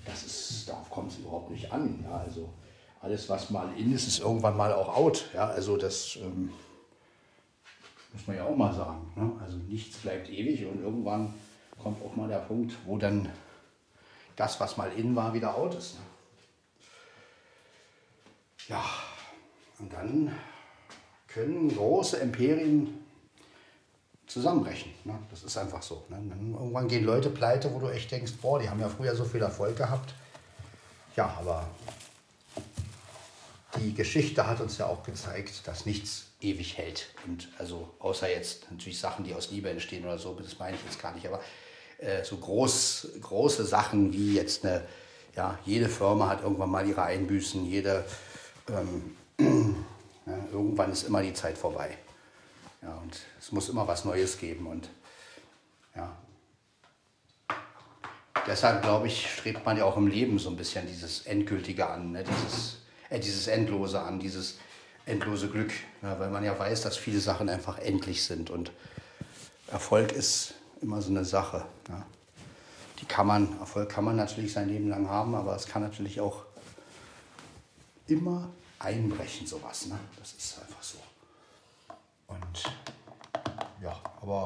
[0.05, 2.05] das ist, darauf kommt es überhaupt nicht an.
[2.05, 2.53] Ja, also
[3.01, 5.25] alles, was mal in ist, ist irgendwann mal auch out.
[5.35, 6.51] Ja, also das ähm,
[8.13, 9.13] muss man ja auch mal sagen.
[9.17, 9.33] Ne?
[9.43, 11.35] Also nichts bleibt ewig und irgendwann
[11.85, 13.31] kommt auch mal der Punkt, wo dann
[14.37, 15.95] das, was mal in war, wieder out ist.
[15.95, 16.01] Ne?
[18.69, 18.85] Ja,
[19.79, 20.35] und dann
[21.29, 23.05] können große Imperien
[24.27, 24.93] zusammenbrechen.
[25.05, 25.19] Ne?
[25.31, 26.05] Das ist einfach so.
[26.09, 26.17] Ne?
[26.17, 29.43] Irgendwann gehen Leute pleite, wo du echt denkst, boah, die haben ja früher so viel
[29.43, 30.15] Erfolg gehabt.
[31.17, 31.69] Ja, aber
[33.79, 37.09] die Geschichte hat uns ja auch gezeigt, dass nichts ewig hält.
[37.27, 40.85] Und also außer jetzt natürlich Sachen, die aus Liebe entstehen oder so, das meine ich
[40.85, 41.41] jetzt gar nicht, aber
[42.05, 44.83] äh, so groß, große Sachen wie jetzt eine,
[45.35, 48.05] ja, jede Firma hat irgendwann mal ihre Einbüßen, jede
[48.69, 49.17] ähm,
[50.27, 51.97] ja, irgendwann ist immer die Zeit vorbei.
[52.83, 54.67] Ja, und es muss immer was Neues geben.
[54.67, 54.91] Und
[55.97, 56.15] ja,
[58.47, 62.13] deshalb glaube ich, strebt man ja auch im Leben so ein bisschen dieses Endgültige an,
[62.13, 62.25] ne?
[62.25, 64.59] dieses, äh, dieses Endlose an, dieses
[65.07, 65.73] endlose Glück.
[66.03, 68.51] Ja, weil man ja weiß, dass viele Sachen einfach endlich sind.
[68.51, 68.73] Und
[69.69, 71.65] Erfolg ist immer so eine Sache.
[71.89, 72.05] Ja.
[73.01, 76.21] Die kann man, Erfolg kann man natürlich sein Leben lang haben, aber es kann natürlich
[76.21, 76.45] auch
[78.07, 79.87] immer einbrechen, sowas.
[79.87, 79.99] Ne?
[80.19, 80.99] Das ist einfach so.
[82.29, 82.63] Und
[83.83, 84.43] ja, aber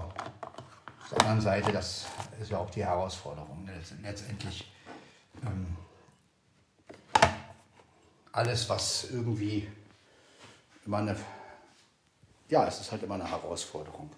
[1.00, 2.06] auf der anderen Seite, das
[2.40, 3.64] ist ja auch die Herausforderung.
[3.64, 3.72] Ne?
[4.02, 4.70] Letztendlich
[5.44, 5.76] ähm,
[8.32, 9.68] alles, was irgendwie
[10.84, 11.16] immer eine,
[12.48, 14.10] ja, es ist halt immer eine Herausforderung.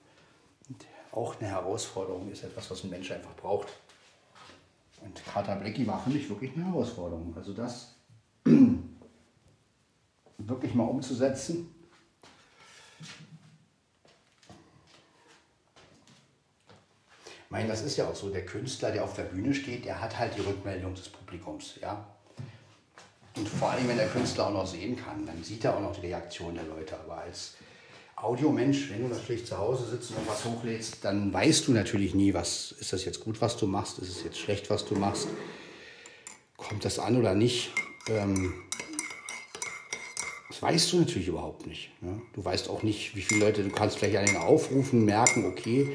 [1.12, 3.68] Auch eine Herausforderung ist etwas, was ein Mensch einfach braucht.
[5.00, 7.34] Und Carter Blackie war für mich wirklich eine Herausforderung.
[7.36, 7.96] Also das
[10.38, 11.74] wirklich mal umzusetzen.
[17.44, 20.00] Ich meine, das ist ja auch so, der Künstler, der auf der Bühne steht, der
[20.00, 22.06] hat halt die Rückmeldung des Publikums, ja.
[23.34, 25.94] Und vor allem, wenn der Künstler auch noch sehen kann, dann sieht er auch noch
[25.94, 26.96] die Reaktion der Leute.
[26.98, 27.56] Aber als
[28.22, 32.34] Audiomensch, wenn du natürlich zu Hause sitzt und was hochlädst, dann weißt du natürlich nie,
[32.34, 35.28] was ist das jetzt gut, was du machst, ist es jetzt schlecht, was du machst,
[36.56, 37.72] kommt das an oder nicht.
[38.08, 38.52] Ähm,
[40.48, 41.90] das weißt du natürlich überhaupt nicht.
[42.02, 42.20] Ne?
[42.34, 45.90] Du weißt auch nicht, wie viele Leute, du kannst vielleicht den Aufrufen merken, okay,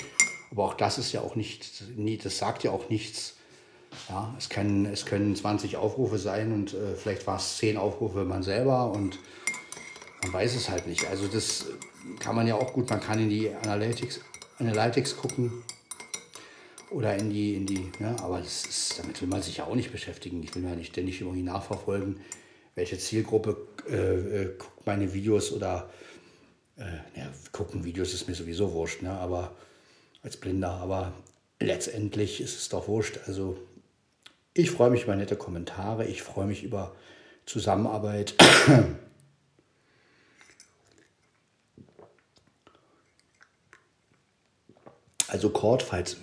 [0.49, 1.83] aber auch das ist ja auch nicht,
[2.23, 3.33] das sagt ja auch nichts.
[4.09, 8.25] Ja, es, können, es können 20 Aufrufe sein und äh, vielleicht war es 10 Aufrufe
[8.25, 9.19] man selber und
[10.21, 11.07] man weiß es halt nicht.
[11.07, 11.65] Also das
[12.19, 14.21] kann man ja auch gut, man kann in die Analytics,
[14.59, 15.63] Analytics gucken
[16.91, 18.15] oder in die, in die, ne?
[18.21, 20.41] aber das ist, damit will man sich ja auch nicht beschäftigen.
[20.43, 22.19] Ich will ja nicht ständig irgendwie nachverfolgen,
[22.75, 23.57] welche Zielgruppe
[23.89, 25.89] äh, äh, guckt meine Videos oder
[26.77, 29.11] äh, ja, gucken Videos ist mir sowieso wurscht, ne?
[29.11, 29.55] aber
[30.23, 31.13] als Blinder, aber
[31.59, 33.19] letztendlich ist es doch wurscht.
[33.27, 33.57] Also
[34.53, 36.95] ich freue mich über nette Kommentare, ich freue mich über
[37.45, 38.35] Zusammenarbeit.
[45.35, 46.15] Also Cord, falls,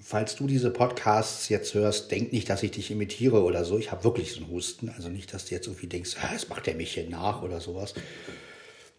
[0.00, 3.78] falls du diese Podcasts jetzt hörst, denk nicht, dass ich dich imitiere oder so.
[3.78, 4.88] Ich habe wirklich so einen Husten.
[4.88, 7.92] Also nicht, dass du jetzt irgendwie denkst, das macht der mich hier nach oder sowas.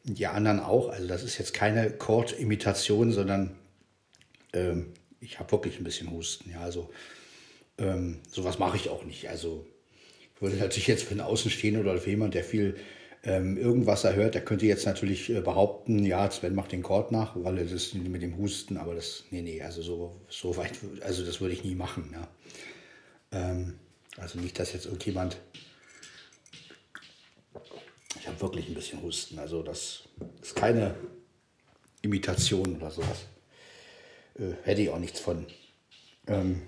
[0.03, 0.89] Die anderen auch.
[0.89, 3.55] Also das ist jetzt keine Cord-Imitation, sondern
[4.53, 6.51] ähm, ich habe wirklich ein bisschen Husten.
[6.51, 6.91] Ja, also
[7.79, 9.29] ähm, sowas mache ich auch nicht.
[9.29, 9.65] Also
[10.39, 12.75] würde natürlich jetzt für einen Außenstehenden oder für jemanden, der viel
[13.25, 17.11] ähm, irgendwas er hört, der könnte jetzt natürlich äh, behaupten, ja, Sven macht den Chord
[17.11, 20.73] nach, weil er das mit dem Husten, aber das, nee, nee, also so, so weit,
[21.01, 22.13] also das würde ich nie machen.
[22.13, 22.27] Ja.
[23.31, 23.79] Ähm,
[24.17, 25.37] also nicht, dass jetzt irgendjemand,
[28.19, 30.03] ich habe wirklich ein bisschen Husten, also das
[30.41, 30.95] ist keine
[32.01, 33.25] Imitation oder sowas.
[34.37, 35.45] Äh, hätte ich auch nichts von.
[36.27, 36.61] Ähm,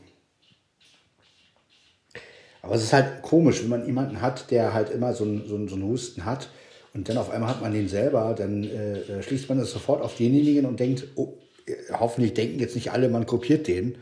[2.65, 5.67] aber es ist halt komisch, wenn man jemanden hat, der halt immer so einen, so
[5.67, 6.49] so einen Husten hat
[6.95, 10.01] Und dann auf einmal hat man den selber, dann äh, äh schließt man das sofort
[10.01, 11.37] auf denjenigen und denkt, oh,
[11.67, 13.99] äh, hoffentlich denken jetzt nicht alle, man kopiert den.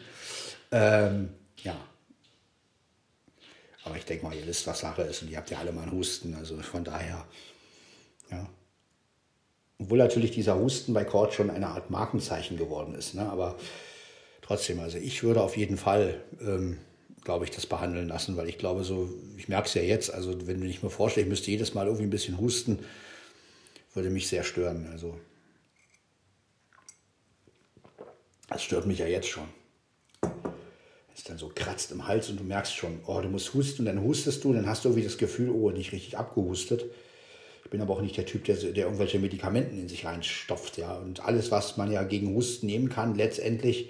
[0.72, 1.30] Ähm,
[1.62, 1.76] ja.
[3.84, 5.82] Aber ich denke mal, ihr wisst, was Sache ist und ihr habt ja alle mal
[5.82, 6.34] einen Husten.
[6.34, 7.26] Also von daher,
[8.32, 8.48] ja.
[9.78, 13.14] Obwohl natürlich dieser Husten bei Cord schon eine Art Markenzeichen geworden ist.
[13.14, 13.30] Ne?
[13.30, 13.58] Aber
[14.42, 16.78] trotzdem, also ich würde auf jeden Fall, ähm,
[17.24, 20.48] glaube ich, das behandeln lassen, weil ich glaube so, ich merke es ja jetzt, also
[20.48, 22.80] wenn du nicht mir vorstellst, ich müsste jedes Mal irgendwie ein bisschen husten,
[23.94, 24.88] würde mich sehr stören.
[24.92, 25.18] Also
[28.50, 29.48] das stört mich ja jetzt schon.
[31.16, 33.86] Es dann so kratzt im Hals und du merkst schon, oh, du musst husten, und
[33.86, 36.86] dann hustest du, dann hast du irgendwie das Gefühl, oh, nicht richtig abgehustet.
[37.64, 40.96] Ich bin aber auch nicht der Typ, der, der irgendwelche Medikamenten in sich reinstopft, ja.
[40.96, 43.90] Und alles, was man ja gegen Husten nehmen kann, letztendlich,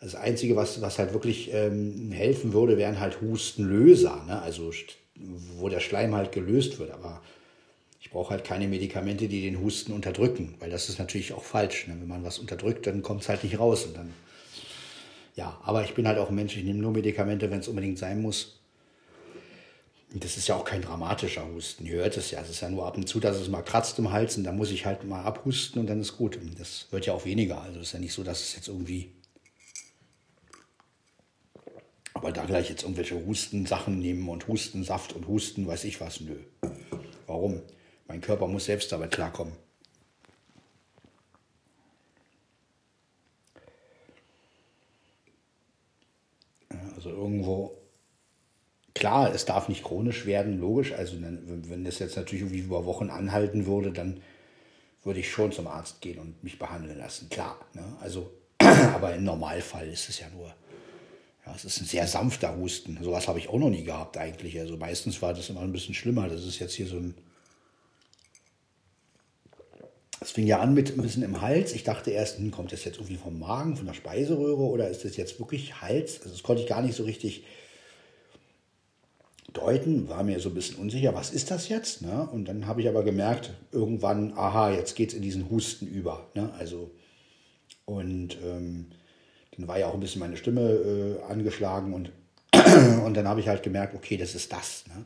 [0.00, 4.40] das Einzige, was, was halt wirklich ähm, helfen würde, wären halt Hustenlöser, ne?
[4.40, 4.72] Also
[5.58, 6.90] wo der Schleim halt gelöst wird.
[6.90, 7.20] Aber
[8.00, 11.86] ich brauche halt keine Medikamente, die den Husten unterdrücken, weil das ist natürlich auch falsch.
[11.86, 11.96] Ne?
[12.00, 13.84] Wenn man was unterdrückt, dann kommt es halt nicht raus.
[13.84, 14.12] Und dann,
[15.36, 17.98] ja, aber ich bin halt auch ein Mensch, ich nehme nur Medikamente, wenn es unbedingt
[17.98, 18.56] sein muss.
[20.12, 21.86] Das ist ja auch kein dramatischer Husten.
[21.86, 22.40] Ihr hört es ja.
[22.40, 24.56] Es ist ja nur ab und zu, dass es mal kratzt im Hals und dann
[24.56, 26.36] muss ich halt mal abhusten und dann ist gut.
[26.36, 27.60] Und das wird ja auch weniger.
[27.60, 29.12] Also ist ja nicht so, dass es jetzt irgendwie.
[32.20, 36.36] Aber da gleich jetzt irgendwelche Hustensachen nehmen und Hustensaft und Husten, weiß ich was, nö.
[37.26, 37.62] Warum?
[38.08, 39.54] Mein Körper muss selbst damit klarkommen.
[46.94, 47.74] Also irgendwo
[48.92, 50.92] Klar, es darf nicht chronisch werden, logisch.
[50.92, 54.20] Also wenn das jetzt natürlich irgendwie über Wochen anhalten würde, dann
[55.04, 57.30] würde ich schon zum Arzt gehen und mich behandeln lassen.
[57.30, 57.58] Klar.
[57.72, 57.96] Ne?
[58.02, 60.54] Also, aber im Normalfall ist es ja nur,
[61.46, 62.98] ja, es ist ein sehr sanfter Husten.
[63.02, 64.58] Sowas habe ich auch noch nie gehabt eigentlich.
[64.58, 66.28] Also meistens war das immer ein bisschen schlimmer.
[66.28, 67.14] Das ist jetzt hier so ein.
[70.22, 71.72] Es fing ja an mit ein bisschen im Hals.
[71.72, 75.04] Ich dachte erst, hm, kommt das jetzt irgendwie vom Magen, von der Speiseröhre oder ist
[75.04, 76.18] das jetzt wirklich Hals?
[76.18, 77.44] Also das konnte ich gar nicht so richtig
[79.52, 82.02] deuten, war mir so ein bisschen unsicher, was ist das jetzt?
[82.02, 82.28] Ne?
[82.30, 86.28] Und dann habe ich aber gemerkt, irgendwann, aha, jetzt geht es in diesen Husten über.
[86.34, 86.52] Ne?
[86.58, 86.90] Also,
[87.84, 88.86] und ähm,
[89.56, 92.12] dann war ja auch ein bisschen meine Stimme äh, angeschlagen und,
[93.04, 94.84] und dann habe ich halt gemerkt, okay, das ist das.
[94.88, 95.04] Ne?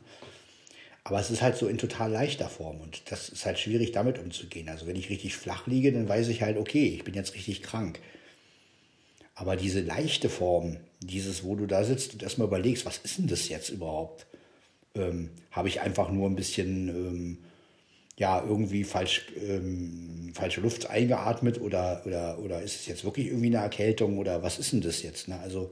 [1.03, 4.17] Aber es ist halt so in total leichter Form und das ist halt schwierig damit
[4.17, 4.69] umzugehen.
[4.69, 7.61] Also wenn ich richtig flach liege, dann weiß ich halt, okay, ich bin jetzt richtig
[7.61, 7.99] krank.
[9.35, 13.27] Aber diese leichte Form, dieses, wo du da sitzt und erstmal überlegst, was ist denn
[13.27, 14.25] das jetzt überhaupt?
[14.95, 17.37] ähm, habe ich einfach nur ein bisschen ähm,
[18.17, 23.47] ja irgendwie falsch, ähm, falsche Luft eingeatmet oder, oder, oder ist es jetzt wirklich irgendwie
[23.47, 25.27] eine Erkältung oder was ist denn das jetzt?
[25.27, 25.39] Ne?
[25.39, 25.71] Also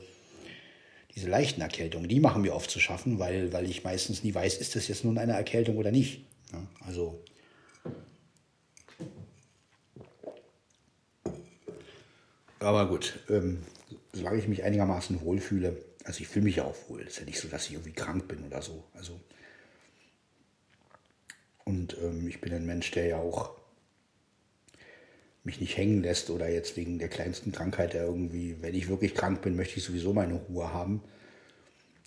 [1.16, 4.58] diese leichten Erkältungen, die machen mir oft zu schaffen, weil, weil ich meistens nie weiß,
[4.58, 6.26] ist das jetzt nun eine Erkältung oder nicht.
[6.52, 6.68] Ne?
[6.86, 7.24] Also
[12.64, 13.60] aber gut, ähm,
[14.14, 17.02] solange ich mich einigermaßen wohlfühle, also ich fühle mich ja auch wohl.
[17.02, 18.84] Es ist ja nicht so, dass ich irgendwie krank bin oder so.
[18.94, 19.20] Also
[22.04, 23.52] ähm, ich bin ein Mensch, der ja auch
[25.44, 29.14] mich nicht hängen lässt oder jetzt wegen der kleinsten Krankheit der irgendwie, wenn ich wirklich
[29.14, 31.04] krank bin, möchte ich sowieso meine Ruhe haben.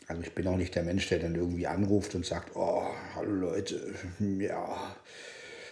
[0.09, 2.85] Also ich bin auch nicht der Mensch, der dann irgendwie anruft und sagt, oh,
[3.15, 3.95] hallo Leute,
[4.39, 4.97] ja.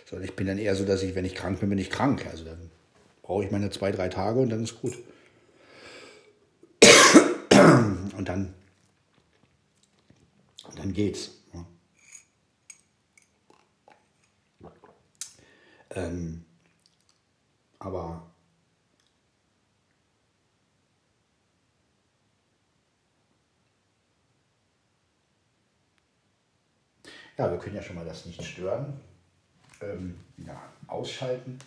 [0.05, 2.27] Sondern ich bin dann eher so, dass ich, wenn ich krank bin, bin ich krank.
[2.31, 2.71] Also dann
[3.23, 4.99] brauche ich meine zwei, drei Tage und dann ist gut.
[8.17, 8.55] Und dann,
[10.77, 11.31] dann geht's.
[11.53, 11.67] Ja.
[15.95, 16.45] Ähm,
[17.79, 18.27] aber
[27.39, 29.01] ja, wir können ja schon mal das nicht stören.
[29.81, 31.59] Ähm, ja, ausschalten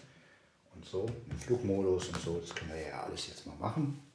[0.76, 4.08] und so, im Flugmodus und so, das können wir ja alles jetzt mal machen.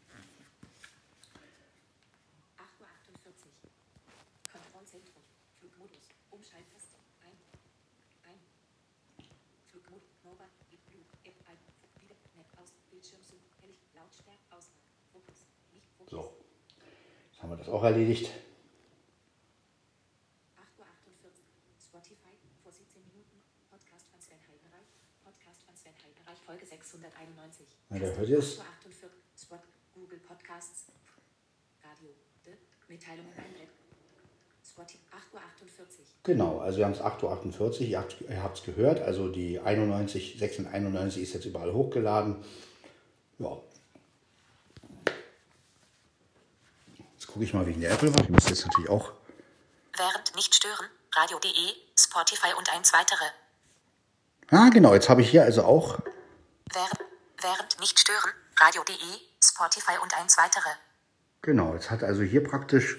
[14.13, 14.21] auch erledigt.
[14.21, 14.23] 8.48 Uhr.
[14.23, 15.91] Spotify vor 17 Minuten.
[15.91, 16.01] Podcast von Sven Heidenreich.
[16.11, 17.42] Podcast von
[25.83, 27.67] Sven Heidenreich, Folge 691.
[27.91, 28.61] Na, der hört jetzt.
[28.61, 28.63] 8.48
[29.37, 29.59] Spot,
[29.95, 30.87] Google Podcasts.
[31.83, 32.11] Radio.
[32.47, 32.55] De,
[32.89, 33.69] einblenden.
[34.65, 35.01] Spotify
[35.37, 35.87] 8.48 Uhr.
[36.23, 41.23] Genau, also wir haben es 8.48 Uhr, ihr habt es gehört, also die 91, 691
[41.23, 42.37] ist jetzt überall hochgeladen.
[43.39, 43.61] Ja,
[47.33, 48.25] gucke ich mal wegen der Apple Watch.
[48.25, 49.13] Ich muss jetzt natürlich auch.
[49.97, 53.25] Während nicht stören, radio.de, Spotify und eins weitere.
[54.51, 55.99] Ah, genau, jetzt habe ich hier also auch.
[56.73, 57.01] Während,
[57.41, 60.69] während nicht stören, radio.de, Spotify und eins weitere.
[61.41, 62.99] Genau, jetzt hat also hier praktisch.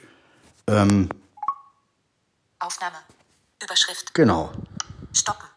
[0.67, 1.09] Ähm,
[2.59, 2.97] Aufnahme.
[3.61, 4.13] Überschrift.
[4.13, 4.51] genau.
[5.13, 5.47] Stoppen.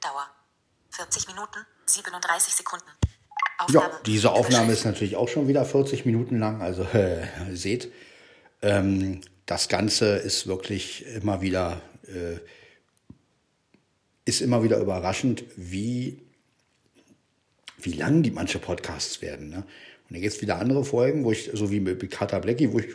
[0.00, 0.26] Dauer.
[0.90, 2.90] 40 Minuten, 37 Sekunden.
[3.60, 4.00] Ja, Aufnahme.
[4.06, 6.62] diese Aufnahme ist natürlich auch schon wieder 40 Minuten lang.
[6.62, 7.90] Also äh, seht,
[8.62, 12.38] ähm, das Ganze ist wirklich immer wieder äh,
[14.24, 16.20] ist immer wieder überraschend, wie
[17.80, 19.48] wie lang die manche Podcasts werden.
[19.50, 19.56] Ne?
[19.58, 19.64] Und
[20.10, 22.88] dann gibt es wieder andere Folgen, wo ich so wie mit Kata Blackie, wo ich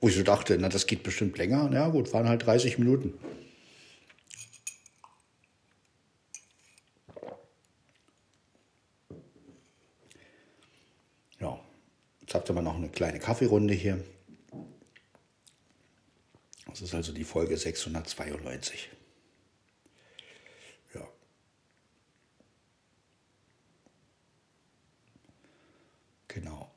[0.00, 1.70] wo ich so dachte, na das geht bestimmt länger.
[1.72, 3.14] Ja gut, waren halt 30 Minuten.
[11.40, 11.58] Ja,
[12.28, 14.04] jetzt habt ihr mal noch eine kleine Kaffeerunde hier.
[16.66, 18.90] Das ist also die Folge 692.
[20.94, 21.08] Ja.
[26.28, 26.70] Genau.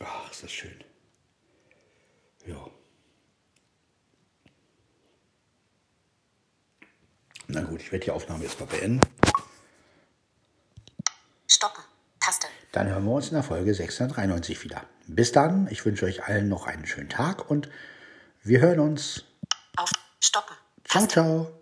[0.00, 0.84] Ach, ist das schön.
[2.46, 2.66] Ja.
[7.48, 9.00] Na gut, ich werde die Aufnahme jetzt mal beenden.
[11.48, 11.82] Stoppen.
[12.20, 12.48] Taste.
[12.72, 14.84] Dann hören wir uns in der Folge 693 wieder.
[15.06, 17.70] Bis dann, ich wünsche euch allen noch einen schönen Tag und
[18.42, 19.24] wir hören uns.
[19.76, 19.90] Auf.
[20.20, 20.56] Stoppen.
[20.84, 21.08] Ciao, Taste.
[21.08, 21.55] ciao.